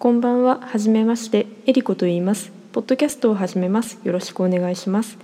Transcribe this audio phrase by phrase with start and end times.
[0.00, 0.60] こんばんは。
[0.62, 1.46] はじめまして。
[1.66, 2.52] えりこと言います。
[2.72, 3.98] ポッドキャストを始めます。
[4.02, 5.18] よろしくお願いします。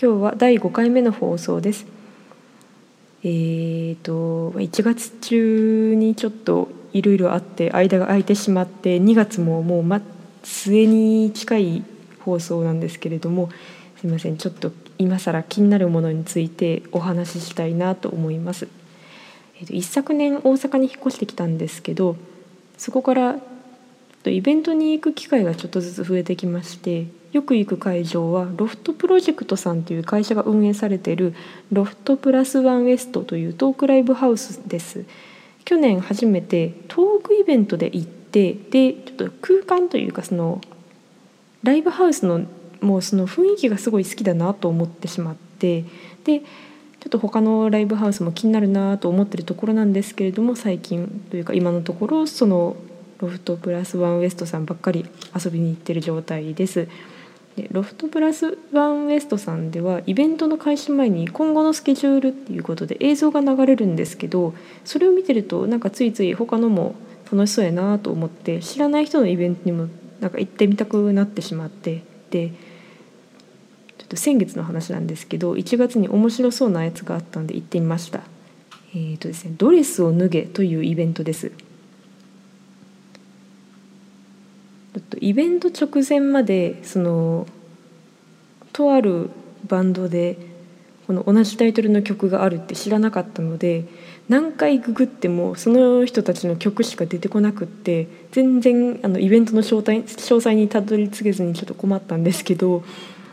[0.00, 1.84] 今日は第5回目の放送です。
[3.24, 10.02] えーと1月中にちょっといろいろあって間が空いてしまって2月ももう、
[10.44, 11.82] 末に近い
[12.20, 13.50] 放送なんですけれども
[14.00, 18.68] すいませんちょっと今更気になるものについてお話ししたいなと思います。
[19.56, 22.14] えー、と一昨年大阪に引っ越してきたんですけど
[22.78, 23.40] そこから
[24.28, 31.34] イベントに行く機会がちょっとずつ増えてきましてよく行く会場はロフトプロジェクトさんという会社が運営されている
[31.72, 35.04] ロフトプラスワンウエストというトークライブハウスです。
[35.64, 40.60] 去年初めてトークイベントで行ってでちょっと空間というかその
[41.62, 42.42] ライブハウスの
[42.80, 45.84] もうその雰囲気がすごい好きだなと思ってしまって
[46.24, 46.46] でちょ
[47.06, 52.76] っと他のライブハウスも気になるなと思ってるところなんですけれども最近というか今のところその
[53.20, 56.88] ロフトプラスワンウエストさんばっかり遊びに行ってる状態です。
[57.56, 66.94] でロフトプラスワンウエストさんではイベントの開始前に今後のスケジュールっていうことで映像が流れるんですけどそれを見てるとなんかついつい他のも
[67.30, 69.88] 楽しそうやなと思って知らない人のイベントにも
[70.20, 72.50] なんか行ってみたくなってしまってで
[73.98, 78.22] ちょっと先月の話なんですけど1月に面白そうなやつがあったんで行ってみました。
[78.92, 81.52] えーとですね、ドレスを脱げというイベントです。
[85.30, 87.46] イベント直前までその
[88.72, 89.30] とある
[89.68, 90.36] バンドで
[91.06, 93.84] この同じタイトルの曲があるって知らなかったので
[94.28, 102.82] 何回ググってもその人たちの曲しか出てこなくって全然あのイベントの詳細詳細にたどり着けずにちょっと困ったんですけど、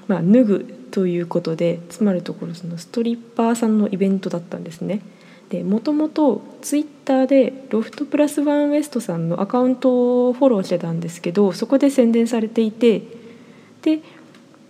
[0.08, 5.02] まあ、脱ぐということでつまるところそのストリッパーさんのイベントだったんですね。
[5.50, 13.02] でもともとツイッターでロフトプラスワンウエストさんのアカウントをフォローしてたんですけどそこで宣伝されていて
[13.82, 14.02] で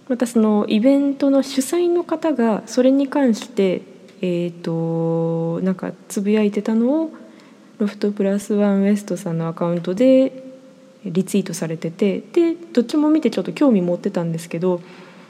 [0.07, 3.81] またそのイベントの主催の方がそれに関して
[4.21, 7.11] えーとなんかつぶやいてたのを
[7.79, 10.43] ロフトプラスワンウエストさんのアカウントで
[11.05, 14.81] リツイートされててでどっちも見てちょっと興味持ってたんですけど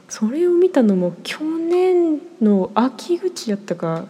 [0.09, 4.05] それを見たのも去年の秋口やったか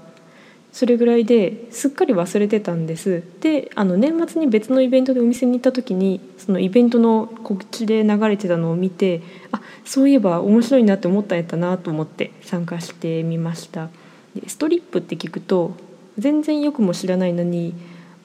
[0.77, 3.23] それぐらいですっかり忘れてたんです。
[3.41, 13.89] であの年末に別のイベントでお店に行った時にそのイベントの告知で流れてたのを見てあそういえば面白いなって思ったんやったなと思って参加してみました。
[14.35, 15.75] でストリップって聞くと
[16.19, 17.73] 全然よくも知らないのに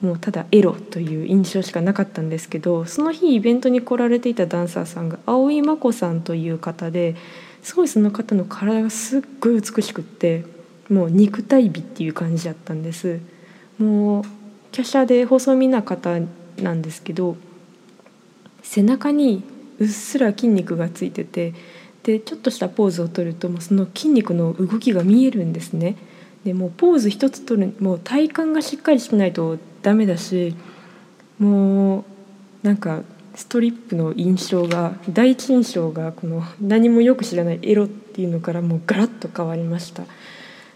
[0.01, 7.15] もうただエロという印象しかなかったんですけどその日イベントに来られていたダンサーさんが蒼井真子さんという方で
[7.63, 10.52] すごいその方の体がすっごい美しくって
[10.89, 13.19] もう肉体美っていう感じだったんです
[13.79, 14.23] もう
[14.71, 16.19] 華奢で細身な方
[16.57, 17.37] なんですけど
[18.61, 19.43] 背中に
[19.79, 21.53] うっすら筋肉がついてて
[22.03, 25.95] でちょっとしたポーズをとるともうその筋肉の動きが見えるんですね。
[26.43, 30.53] でもうポーズ一つ取るもう体幹がしっかりしないとダメだし
[31.39, 32.03] もう
[32.63, 33.03] なんか
[33.35, 40.03] ストリップの印象が第一印象がこの何もよく知らないエロっていうのからもうガラッと変わりました。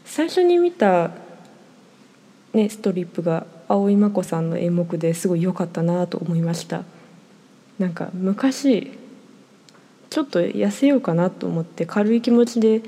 [0.08, 1.12] 最初に見た、
[2.54, 6.84] ね、ストリップが蒼井真子さんの演目ですごい良かったなと思いました。
[7.78, 8.98] なんか昔
[10.10, 12.82] ちょっと痩せようかなと思って軽い気持ちで、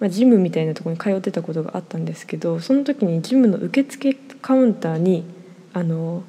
[0.00, 5.24] まあ、ジムみたいなとこに通ってたことがあったんですけどその時にジムの受付カウンターに
[5.74, 6.22] あの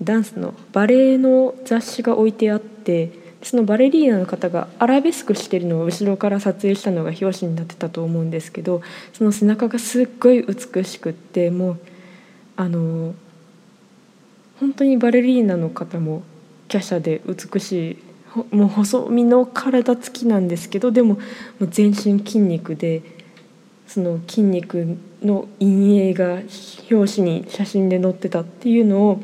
[0.00, 8.80] ダンスのバレエの雑誌が置いてあってそのバレリーナの方がアラベスクしてるのを後ろから撮影したのが表紙になってたと思うんですけど
[9.12, 11.78] その背中がすっごい美しくってもう
[12.56, 13.14] あの
[14.60, 16.22] 本当にバレリーナの方も
[16.68, 17.98] 華奢で美し
[18.50, 21.20] いもう細身の体つきなんですけどでもも
[21.60, 23.02] う全身筋肉で
[23.86, 26.42] その筋肉の陰影が
[26.90, 29.20] 表紙に写真で載ってたっていうのを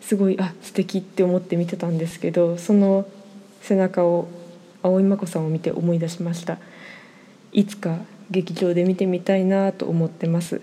[0.00, 3.06] すごいあ素敵って思って見てたんですけどその
[3.60, 4.28] 背中を
[4.82, 6.58] 蒼井真子さんを見て思い出しました。
[7.52, 7.98] いつか
[8.30, 10.60] 劇場で見てみたいなと思ってます。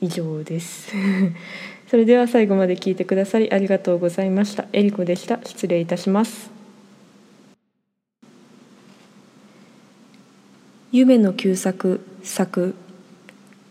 [0.00, 0.92] 以上です。
[1.88, 4.66] それでは最後まで聞いてくださりありがとうございました。
[4.72, 5.40] えりこでした。
[5.44, 6.50] 失礼いたします。
[10.90, 12.74] 夢の旧作作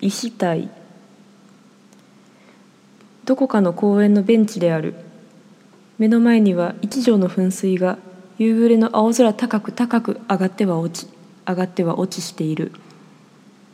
[0.01, 0.69] 石体
[3.25, 4.93] どこかの公園のベンチである。
[5.97, 7.97] 目の前には一条の噴水が
[8.37, 11.09] 夕暮れの青空高く高く上がっては落ち
[11.47, 12.71] 上がっては落ちしている。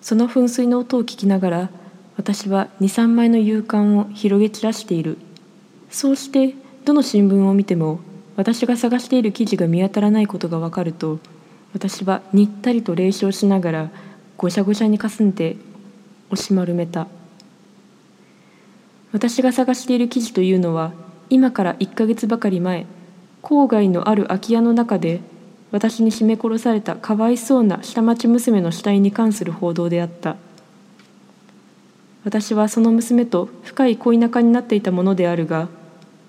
[0.01, 1.69] その噴水の音を聞きながら
[2.15, 5.17] 私は23枚の勇敢を広げ散らしている。
[5.89, 6.55] そうして
[6.85, 7.99] どの新聞を見ても
[8.35, 11.19] 私が探している記事が見当たらないことが分かると
[11.73, 13.89] 私はにったりと冷笑しながら
[14.37, 15.57] ごしゃごしゃにかすんで
[16.31, 17.07] 押し丸めた。
[19.11, 20.93] 私が探している記事というのは
[21.33, 22.85] 今から1ヶ月ばかり前
[23.41, 25.19] 郊外のある空き家の中で
[25.71, 30.38] 私に絞め殺されたかわいそうな下町娘の死体に関する報道であった。
[32.24, 35.69] 私はその娘と深い恋仲になっていたものであるが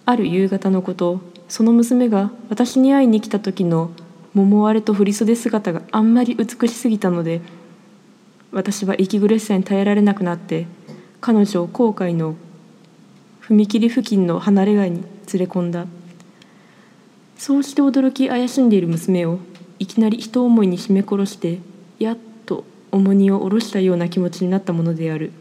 [0.06, 3.90] ある夕方のことその娘が私に会いに来た時の
[4.32, 7.42] 桃割れと振袖姿があんまり美しすぎたので
[8.50, 10.66] 私は息苦しさに耐えられなくなって
[11.20, 12.34] 彼女を後悔の
[13.48, 15.06] 踏切付近の離れ街に連
[15.40, 15.86] れ込んだ。
[17.36, 19.38] そうして驚き怪しんでいる娘を
[19.78, 21.58] いきなり一思いに絞め殺して
[21.98, 25.32] やっと重荷を下ろしたような気持ちになったものである。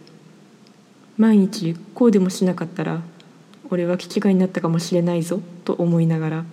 [1.18, 3.02] 毎日こうでもしなかったら
[3.70, 6.46] 俺は気違いになったかもしれないぞと思いながら。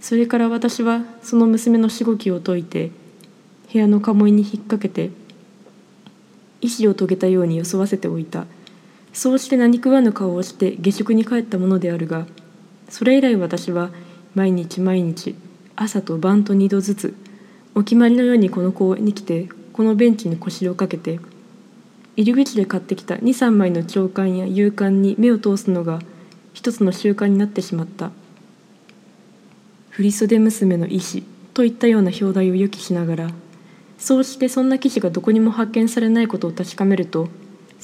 [0.00, 2.92] それから私はその娘のしごきを解いて
[3.72, 5.10] 部屋の鴨居に引っ掛けて
[6.60, 8.46] 意志を遂げたように装わせておいた。
[9.16, 12.26] そうして何食わぬ顔をして下宿に帰ったものであるが
[12.90, 13.88] それ以来私は
[14.34, 15.34] 毎日毎日
[15.74, 17.16] 朝と晩と2度ずつ
[17.74, 21.18] お決まりのようにこの公園に来てこのベンチに腰をかけて
[22.16, 26.00] 入り口で買ってきた23枚の朝刊や夕刊に目を通すのが
[26.52, 28.10] 一つの習慣になってしまった。
[29.96, 31.22] 振袖娘の意志
[31.54, 33.30] といったような表題を予期しながら
[33.96, 37.30] そうしてそんな記事がどこにも発見されないことを確かめると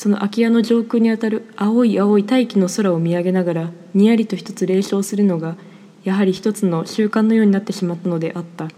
[0.02, 5.54] その空き家の上空にあたる青い青い大気の空を見上げながらにやりと一つ冷笑するのが
[6.02, 8.68] やはり一つの習慣のようになってしまったのであった。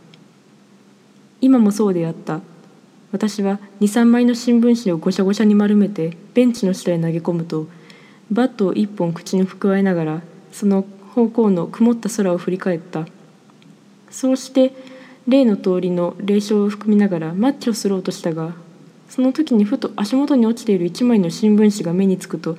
[1.41, 2.43] 今もそうであった。
[3.11, 7.69] 私は23枚の新聞紙をごしゃごしゃに丸めてベンチの下へ投げ込むと
[8.31, 10.23] バットを一本口にくわえながら
[10.53, 10.85] その
[11.15, 13.07] 方向の曇った空を振り返った。
[14.11, 14.75] そうして
[15.27, 18.63] 例の通りの霊障を含みながらマッチをすろうとしたが
[19.15, 22.59] その時にふと足元に落ちている一枚の新聞紙が目につくと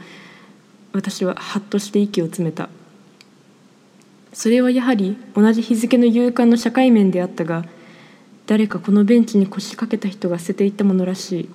[0.94, 2.70] 私はハッとして息を詰めた。
[4.32, 7.66] それはやはり同じ日付の夕刊の社会面であったが
[8.48, 11.50] 誰かこのベンチに腰掛けた人が捨てていったものらしい。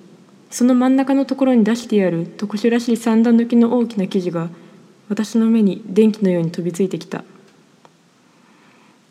[0.51, 4.49] その真ん中のところに出してある特殊らしい三段抜きの大きな生地が
[5.09, 7.23] 私の目に電気のように飛びついてきた。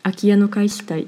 [0.03, 1.07] 空き家の開始体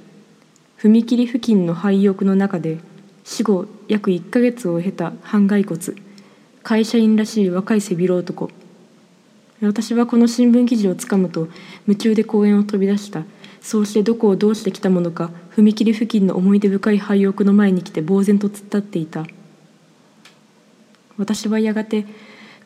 [0.77, 2.79] 踏切付近の廃屋の中で
[3.23, 5.79] 死後約1ヶ月を経た半骸骨。
[6.61, 8.49] 会社員らしい若い背広男。
[9.61, 11.47] 私はこの新聞記事をつかむと
[11.87, 13.23] 夢中で公園を飛び出した。
[13.61, 19.25] そうしてどこをどうしてきたものか踏切付近の思い出深い廃屋の前に来て呆然と突っ立っていた。
[21.17, 22.05] 私はやがて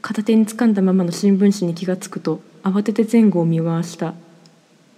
[0.01, 4.15] 片手に掴んだままの新聞紙に気がつくと慌てて前後を見回した。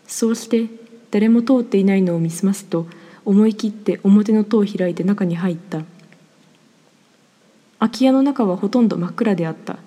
[0.08, 0.68] そうして
[1.12, 2.88] 誰も通っていないのを見すますと
[3.30, 5.84] 思い切って表の戸を開いて中に入った。
[7.78, 9.78] 空き家の中はほとんど真っ暗であった。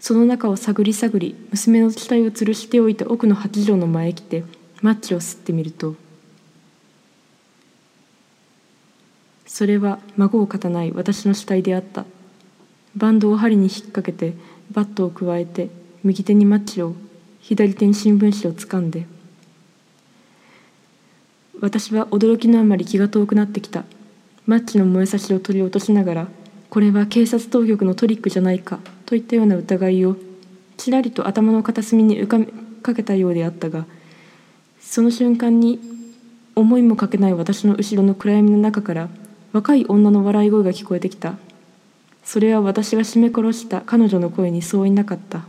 [0.00, 4.42] その中を探り探り娘の死体を吊るしておいた奥の八畳の前へ来て
[4.82, 5.94] マッチを吸ってみると。
[9.46, 12.04] それは孫をかたない私の死体であった。
[12.96, 14.34] バンドを針に引っ掛けて
[14.72, 15.70] バットをくわえて
[16.02, 16.96] 右手にマッチを
[17.40, 19.06] 左手に新聞紙をつかんで
[21.60, 23.84] 私は驚きのあまり気が遠くなってきた。
[24.50, 26.28] マッチの燃えさしを取り落としながら
[26.70, 30.16] これは警察当局のトリックじゃないかといったような疑いを
[30.76, 32.48] ちらりと頭の片隅に浮かべ
[32.82, 33.84] かけたようであったが
[34.80, 35.78] その瞬間に
[36.56, 39.08] 思いもかけない私の後ろの暗闇の中から
[39.52, 41.34] 若い女の笑い声が聞こえてきた。
[42.24, 45.42] それは私が絞め殺した彼女の声にそういなかった。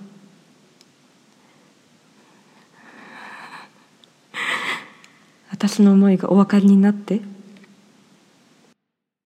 [5.63, 7.21] 私の思いがお分かりになって。